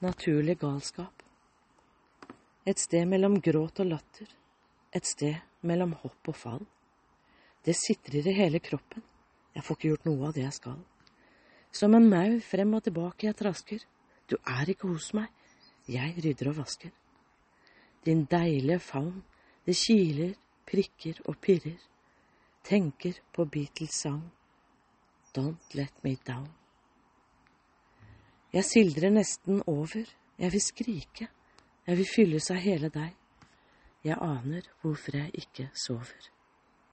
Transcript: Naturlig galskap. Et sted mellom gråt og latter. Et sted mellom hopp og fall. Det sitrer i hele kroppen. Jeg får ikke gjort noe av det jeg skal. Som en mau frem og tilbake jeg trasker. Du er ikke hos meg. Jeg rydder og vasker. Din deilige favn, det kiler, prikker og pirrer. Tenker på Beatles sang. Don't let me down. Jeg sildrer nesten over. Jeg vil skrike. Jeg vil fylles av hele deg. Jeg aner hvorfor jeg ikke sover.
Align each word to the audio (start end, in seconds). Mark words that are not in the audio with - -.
Naturlig 0.00 0.58
galskap. 0.60 1.22
Et 2.66 2.78
sted 2.78 3.06
mellom 3.08 3.40
gråt 3.40 3.80
og 3.82 3.90
latter. 3.90 4.28
Et 4.96 5.06
sted 5.06 5.36
mellom 5.66 5.92
hopp 6.02 6.30
og 6.32 6.36
fall. 6.36 6.62
Det 7.64 7.74
sitrer 7.76 8.28
i 8.30 8.36
hele 8.36 8.60
kroppen. 8.64 9.02
Jeg 9.54 9.64
får 9.64 9.76
ikke 9.76 9.88
gjort 9.88 10.06
noe 10.08 10.28
av 10.28 10.36
det 10.36 10.44
jeg 10.46 10.56
skal. 10.56 10.78
Som 11.72 11.94
en 11.94 12.08
mau 12.10 12.38
frem 12.44 12.74
og 12.78 12.84
tilbake 12.86 13.28
jeg 13.28 13.38
trasker. 13.38 13.84
Du 14.30 14.36
er 14.40 14.70
ikke 14.72 14.88
hos 14.88 15.10
meg. 15.14 15.28
Jeg 15.90 16.14
rydder 16.24 16.52
og 16.52 16.60
vasker. 16.62 16.92
Din 18.06 18.24
deilige 18.30 18.78
favn, 18.80 19.22
det 19.66 19.76
kiler, 19.76 20.32
prikker 20.70 21.20
og 21.26 21.36
pirrer. 21.42 21.76
Tenker 22.64 23.20
på 23.32 23.44
Beatles 23.44 24.00
sang. 24.00 24.22
Don't 25.36 25.74
let 25.74 26.04
me 26.04 26.16
down. 26.26 26.59
Jeg 28.52 28.64
sildrer 28.64 29.12
nesten 29.14 29.62
over. 29.66 30.04
Jeg 30.38 30.52
vil 30.52 30.62
skrike. 30.62 31.28
Jeg 31.86 31.96
vil 31.98 32.08
fylles 32.16 32.50
av 32.50 32.60
hele 32.62 32.90
deg. 32.90 33.14
Jeg 34.04 34.16
aner 34.16 34.66
hvorfor 34.80 35.16
jeg 35.16 35.30
ikke 35.42 35.68
sover. 35.76 36.30